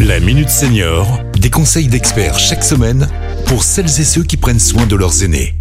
La 0.00 0.20
Minute 0.20 0.50
Senior, 0.50 1.20
des 1.38 1.48
conseils 1.48 1.88
d'experts 1.88 2.38
chaque 2.38 2.62
semaine 2.62 3.08
pour 3.46 3.62
celles 3.62 3.86
et 3.86 4.04
ceux 4.04 4.22
qui 4.22 4.36
prennent 4.36 4.60
soin 4.60 4.84
de 4.84 4.94
leurs 4.94 5.22
aînés. 5.22 5.54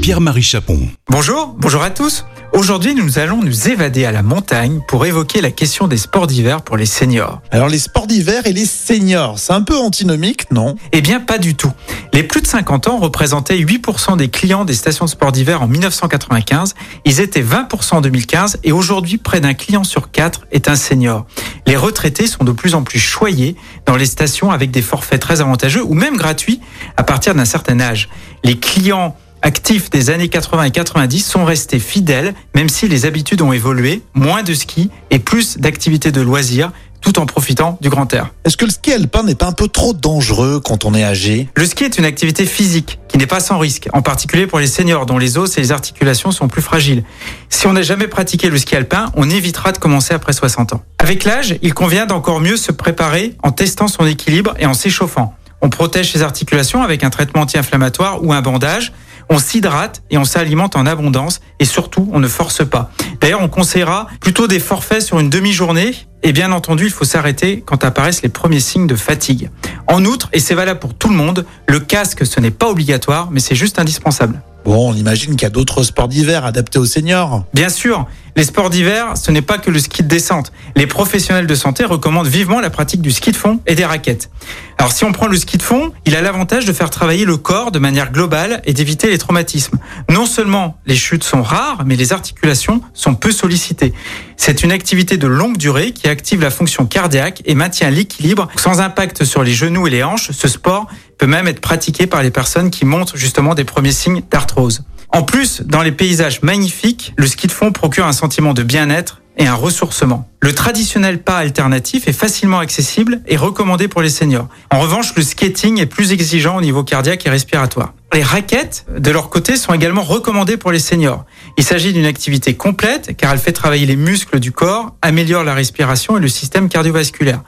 Pierre-Marie 0.00 0.42
Chapon. 0.42 0.78
Bonjour, 1.10 1.56
bonjour 1.58 1.82
à 1.82 1.90
tous. 1.90 2.24
Aujourd'hui, 2.52 2.94
nous 2.94 3.18
allons 3.18 3.42
nous 3.42 3.68
évader 3.68 4.04
à 4.04 4.12
la 4.12 4.22
montagne 4.22 4.80
pour 4.86 5.04
évoquer 5.04 5.40
la 5.40 5.50
question 5.50 5.88
des 5.88 5.96
sports 5.96 6.26
d'hiver 6.26 6.62
pour 6.62 6.76
les 6.76 6.86
seniors. 6.86 7.42
Alors 7.50 7.68
les 7.68 7.78
sports 7.78 8.06
d'hiver 8.06 8.46
et 8.46 8.52
les 8.52 8.64
seniors, 8.64 9.38
c'est 9.38 9.52
un 9.52 9.62
peu 9.62 9.76
antinomique, 9.76 10.50
non? 10.52 10.76
Eh 10.92 11.00
bien, 11.00 11.20
pas 11.20 11.38
du 11.38 11.54
tout. 11.54 11.72
Les 12.12 12.22
plus 12.22 12.40
de 12.40 12.46
50 12.46 12.88
ans 12.88 12.98
représentaient 12.98 13.58
8% 13.58 14.16
des 14.16 14.28
clients 14.28 14.64
des 14.64 14.74
stations 14.74 15.04
de 15.04 15.10
sport 15.10 15.32
d'hiver 15.32 15.60
en 15.60 15.66
1995. 15.66 16.74
Ils 17.04 17.20
étaient 17.20 17.42
20% 17.42 17.96
en 17.96 18.00
2015 18.00 18.60
et 18.64 18.72
aujourd'hui, 18.72 19.18
près 19.18 19.40
d'un 19.40 19.52
client 19.52 19.84
sur 19.84 20.10
quatre 20.10 20.46
est 20.50 20.68
un 20.68 20.76
senior. 20.76 21.26
Les 21.66 21.76
retraités 21.76 22.26
sont 22.26 22.44
de 22.44 22.52
plus 22.52 22.74
en 22.74 22.82
plus 22.82 23.00
choyés 23.00 23.56
dans 23.86 23.96
les 23.96 24.06
stations 24.06 24.50
avec 24.50 24.70
des 24.70 24.82
forfaits 24.82 25.20
très 25.20 25.40
avantageux 25.40 25.82
ou 25.82 25.94
même 25.94 26.16
gratuits 26.16 26.60
à 26.96 27.02
partir 27.02 27.34
d'un 27.34 27.44
certain 27.44 27.80
âge. 27.80 28.08
Les 28.44 28.58
clients 28.58 29.16
actifs 29.42 29.90
des 29.90 30.10
années 30.10 30.28
80 30.28 30.64
et 30.64 30.70
90 30.70 31.20
sont 31.20 31.44
restés 31.44 31.78
fidèles, 31.78 32.34
même 32.54 32.68
si 32.68 32.88
les 32.88 33.04
habitudes 33.04 33.42
ont 33.42 33.52
évolué, 33.52 34.02
moins 34.14 34.42
de 34.42 34.54
ski 34.54 34.90
et 35.10 35.18
plus 35.18 35.58
d'activités 35.58 36.12
de 36.12 36.20
loisirs, 36.20 36.72
tout 37.00 37.18
en 37.18 37.26
profitant 37.26 37.78
du 37.80 37.88
grand 37.88 38.12
air. 38.12 38.32
Est-ce 38.44 38.56
que 38.56 38.64
le 38.64 38.70
ski 38.70 38.92
alpin 38.92 39.22
n'est 39.22 39.34
pas 39.34 39.46
un 39.46 39.52
peu 39.52 39.68
trop 39.68 39.92
dangereux 39.92 40.60
quand 40.60 40.84
on 40.84 40.94
est 40.94 41.04
âgé? 41.04 41.48
Le 41.54 41.66
ski 41.66 41.84
est 41.84 41.98
une 41.98 42.04
activité 42.04 42.46
physique 42.46 42.98
qui 43.08 43.18
n'est 43.18 43.26
pas 43.26 43.40
sans 43.40 43.58
risque, 43.58 43.88
en 43.92 44.02
particulier 44.02 44.46
pour 44.46 44.58
les 44.58 44.66
seniors 44.66 45.06
dont 45.06 45.18
les 45.18 45.38
os 45.38 45.56
et 45.56 45.60
les 45.60 45.72
articulations 45.72 46.30
sont 46.30 46.48
plus 46.48 46.62
fragiles. 46.62 47.04
Si 47.48 47.66
on 47.66 47.72
n'a 47.72 47.82
jamais 47.82 48.08
pratiqué 48.08 48.50
le 48.50 48.58
ski 48.58 48.76
alpin, 48.76 49.12
on 49.14 49.30
évitera 49.30 49.72
de 49.72 49.78
commencer 49.78 50.14
après 50.14 50.32
60 50.32 50.74
ans. 50.74 50.82
Avec 50.98 51.24
l'âge, 51.24 51.56
il 51.62 51.74
convient 51.74 52.06
d'encore 52.06 52.40
mieux 52.40 52.56
se 52.56 52.72
préparer 52.72 53.34
en 53.42 53.52
testant 53.52 53.88
son 53.88 54.06
équilibre 54.06 54.54
et 54.58 54.66
en 54.66 54.74
s'échauffant. 54.74 55.34
On 55.62 55.70
protège 55.70 56.12
ses 56.12 56.22
articulations 56.22 56.82
avec 56.82 57.02
un 57.04 57.10
traitement 57.10 57.42
anti-inflammatoire 57.42 58.22
ou 58.22 58.32
un 58.32 58.42
bandage 58.42 58.92
on 59.28 59.38
s'hydrate 59.38 60.02
et 60.10 60.18
on 60.18 60.24
s'alimente 60.24 60.76
en 60.76 60.86
abondance 60.86 61.40
et 61.58 61.64
surtout 61.64 62.08
on 62.12 62.20
ne 62.20 62.28
force 62.28 62.64
pas. 62.64 62.90
D'ailleurs, 63.20 63.42
on 63.42 63.48
conseillera 63.48 64.06
plutôt 64.20 64.46
des 64.46 64.60
forfaits 64.60 65.02
sur 65.02 65.18
une 65.18 65.30
demi-journée 65.30 65.94
et 66.22 66.32
bien 66.32 66.52
entendu, 66.52 66.84
il 66.84 66.90
faut 66.90 67.04
s'arrêter 67.04 67.62
quand 67.64 67.84
apparaissent 67.84 68.22
les 68.22 68.28
premiers 68.28 68.60
signes 68.60 68.86
de 68.86 68.96
fatigue. 68.96 69.50
En 69.86 70.04
outre, 70.04 70.28
et 70.32 70.40
c'est 70.40 70.54
valable 70.54 70.80
pour 70.80 70.94
tout 70.94 71.08
le 71.08 71.14
monde, 71.14 71.46
le 71.68 71.80
casque 71.80 72.26
ce 72.26 72.40
n'est 72.40 72.50
pas 72.50 72.68
obligatoire 72.68 73.28
mais 73.30 73.40
c'est 73.40 73.54
juste 73.54 73.78
indispensable. 73.78 74.40
Bon, 74.64 74.90
on 74.90 74.94
imagine 74.94 75.36
qu'il 75.36 75.42
y 75.42 75.46
a 75.46 75.50
d'autres 75.50 75.84
sports 75.84 76.08
d'hiver 76.08 76.44
adaptés 76.44 76.80
aux 76.80 76.86
seniors. 76.86 77.44
Bien 77.54 77.68
sûr, 77.68 78.06
les 78.36 78.44
sports 78.44 78.68
d'hiver, 78.68 79.16
ce 79.16 79.30
n'est 79.30 79.42
pas 79.42 79.56
que 79.56 79.70
le 79.70 79.78
ski 79.78 80.02
de 80.02 80.08
descente. 80.08 80.52
Les 80.76 80.86
professionnels 80.86 81.46
de 81.46 81.54
santé 81.54 81.86
recommandent 81.86 82.26
vivement 82.26 82.60
la 82.60 82.68
pratique 82.68 83.00
du 83.00 83.10
ski 83.10 83.32
de 83.32 83.36
fond 83.36 83.60
et 83.66 83.74
des 83.74 83.86
raquettes. 83.86 84.30
Alors 84.76 84.92
si 84.92 85.04
on 85.04 85.12
prend 85.12 85.26
le 85.26 85.38
ski 85.38 85.56
de 85.56 85.62
fond, 85.62 85.92
il 86.04 86.14
a 86.14 86.20
l'avantage 86.20 86.66
de 86.66 86.72
faire 86.74 86.90
travailler 86.90 87.24
le 87.24 87.38
corps 87.38 87.72
de 87.72 87.78
manière 87.78 88.12
globale 88.12 88.60
et 88.66 88.74
d'éviter 88.74 89.08
les 89.08 89.16
traumatismes. 89.16 89.78
Non 90.10 90.26
seulement 90.26 90.78
les 90.84 90.96
chutes 90.96 91.24
sont 91.24 91.42
rares, 91.42 91.84
mais 91.86 91.96
les 91.96 92.12
articulations 92.12 92.82
sont 92.92 93.14
peu 93.14 93.32
sollicitées. 93.32 93.94
C'est 94.36 94.62
une 94.62 94.70
activité 94.70 95.16
de 95.16 95.26
longue 95.26 95.56
durée 95.56 95.92
qui 95.92 96.06
active 96.06 96.42
la 96.42 96.50
fonction 96.50 96.84
cardiaque 96.84 97.40
et 97.46 97.54
maintient 97.54 97.88
l'équilibre 97.88 98.48
sans 98.56 98.80
impact 98.82 99.24
sur 99.24 99.42
les 99.42 99.54
genoux 99.54 99.86
et 99.86 99.90
les 99.90 100.02
hanches. 100.02 100.30
Ce 100.32 100.46
sport 100.46 100.88
peut 101.16 101.26
même 101.26 101.48
être 101.48 101.60
pratiqué 101.60 102.06
par 102.06 102.22
les 102.22 102.30
personnes 102.30 102.70
qui 102.70 102.84
montrent 102.84 103.16
justement 103.16 103.54
des 103.54 103.64
premiers 103.64 103.92
signes 103.92 104.22
d'arthrose. 104.30 104.82
En 105.10 105.22
plus, 105.22 105.62
dans 105.62 105.82
les 105.82 105.92
paysages 105.92 106.42
magnifiques, 106.42 107.14
le 107.16 107.26
ski 107.26 107.46
de 107.46 107.52
fond 107.52 107.72
procure 107.72 108.06
un 108.06 108.12
sentiment 108.12 108.54
de 108.54 108.62
bien-être 108.62 109.22
et 109.38 109.46
un 109.46 109.54
ressourcement. 109.54 110.28
Le 110.40 110.54
traditionnel 110.54 111.22
pas 111.22 111.36
alternatif 111.38 112.08
est 112.08 112.12
facilement 112.12 112.58
accessible 112.58 113.20
et 113.26 113.36
recommandé 113.36 113.88
pour 113.88 114.00
les 114.00 114.08
seniors. 114.08 114.48
En 114.70 114.80
revanche, 114.80 115.14
le 115.14 115.22
skating 115.22 115.80
est 115.80 115.86
plus 115.86 116.12
exigeant 116.12 116.56
au 116.56 116.60
niveau 116.60 116.84
cardiaque 116.84 117.26
et 117.26 117.30
respiratoire. 117.30 117.92
Les 118.14 118.22
raquettes, 118.22 118.86
de 118.96 119.10
leur 119.10 119.28
côté, 119.28 119.56
sont 119.56 119.74
également 119.74 120.02
recommandées 120.02 120.56
pour 120.56 120.72
les 120.72 120.78
seniors. 120.78 121.26
Il 121.58 121.64
s'agit 121.64 121.92
d'une 121.92 122.06
activité 122.06 122.54
complète 122.54 123.14
car 123.16 123.32
elle 123.32 123.38
fait 123.38 123.52
travailler 123.52 123.84
les 123.84 123.96
muscles 123.96 124.40
du 124.40 124.52
corps, 124.52 124.94
améliore 125.02 125.44
la 125.44 125.52
respiration 125.52 126.16
et 126.16 126.20
le 126.20 126.28
système 126.28 126.68
cardiovasculaire. 126.68 127.42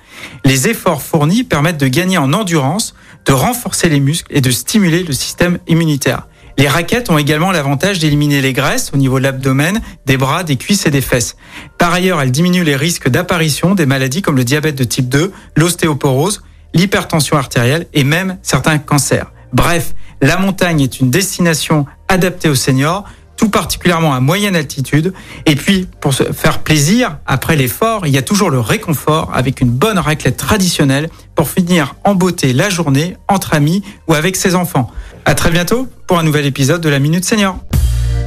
Les 0.44 0.68
efforts 0.68 1.00
fournis 1.00 1.44
permettent 1.44 1.80
de 1.80 1.88
gagner 1.88 2.18
en 2.18 2.32
endurance, 2.32 2.94
de 3.24 3.32
renforcer 3.32 3.88
les 3.88 4.00
muscles 4.00 4.30
et 4.30 4.40
de 4.40 4.50
stimuler 4.50 5.04
le 5.04 5.12
système 5.12 5.58
immunitaire. 5.68 6.26
Les 6.58 6.66
raquettes 6.66 7.08
ont 7.08 7.18
également 7.18 7.52
l'avantage 7.52 8.00
d'éliminer 8.00 8.40
les 8.40 8.52
graisses 8.52 8.90
au 8.92 8.96
niveau 8.96 9.20
de 9.20 9.22
l'abdomen, 9.22 9.80
des 10.06 10.16
bras, 10.16 10.42
des 10.42 10.56
cuisses 10.56 10.86
et 10.86 10.90
des 10.90 11.00
fesses. 11.00 11.36
Par 11.78 11.92
ailleurs, 11.92 12.20
elles 12.20 12.32
diminuent 12.32 12.64
les 12.64 12.74
risques 12.74 13.08
d'apparition 13.08 13.76
des 13.76 13.86
maladies 13.86 14.22
comme 14.22 14.36
le 14.36 14.42
diabète 14.42 14.74
de 14.74 14.82
type 14.82 15.08
2, 15.08 15.32
l'ostéoporose, 15.54 16.42
l'hypertension 16.74 17.36
artérielle 17.36 17.86
et 17.94 18.02
même 18.02 18.38
certains 18.42 18.78
cancers. 18.78 19.30
Bref, 19.52 19.94
la 20.20 20.36
montagne 20.36 20.80
est 20.80 20.98
une 20.98 21.10
destination 21.10 21.86
adaptée 22.08 22.48
aux 22.48 22.56
seniors, 22.56 23.04
tout 23.36 23.50
particulièrement 23.50 24.12
à 24.12 24.18
moyenne 24.18 24.56
altitude. 24.56 25.14
Et 25.46 25.54
puis, 25.54 25.86
pour 26.00 26.12
se 26.12 26.24
faire 26.24 26.58
plaisir, 26.58 27.18
après 27.24 27.54
l'effort, 27.54 28.04
il 28.04 28.12
y 28.12 28.18
a 28.18 28.22
toujours 28.22 28.50
le 28.50 28.58
réconfort 28.58 29.30
avec 29.32 29.60
une 29.60 29.70
bonne 29.70 30.00
raclette 30.00 30.36
traditionnelle 30.36 31.08
pour 31.36 31.48
finir 31.48 31.94
en 32.02 32.16
beauté 32.16 32.52
la 32.52 32.68
journée 32.68 33.16
entre 33.28 33.54
amis 33.54 33.84
ou 34.08 34.14
avec 34.14 34.34
ses 34.34 34.56
enfants. 34.56 34.90
À 35.28 35.34
très 35.34 35.50
bientôt 35.50 35.86
pour 36.06 36.18
un 36.18 36.22
nouvel 36.22 36.46
épisode 36.46 36.80
de 36.80 36.88
la 36.88 36.98
Minute 36.98 37.22
Senior. 37.22 37.58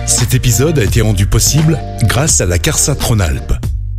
Cet 0.06 0.36
épisode 0.36 0.78
a 0.78 0.84
été 0.84 1.02
rendu 1.02 1.26
possible 1.26 1.80
grâce 2.04 2.42
à 2.42 2.46
la 2.46 2.60
CARSA 2.60 2.94
Tronalp, 2.94 3.54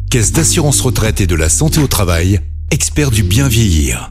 Caisse 0.09 0.31
d'assurance 0.31 0.81
retraite 0.81 1.21
et 1.21 1.27
de 1.27 1.35
la 1.35 1.49
santé 1.49 1.81
au 1.81 1.89
travail, 1.89 2.39
expert 2.71 3.11
du 3.11 3.25
bien 3.25 3.49
vieillir. 3.49 4.11